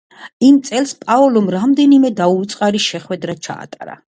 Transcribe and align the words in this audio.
იმ 0.45 0.55
წელს 0.69 0.93
პაოლომ 1.03 1.51
რამდენიმე 1.57 2.13
დაუვიწყარი 2.23 2.85
შეხვედრა 2.87 3.41
ჩაატარა. 3.49 4.01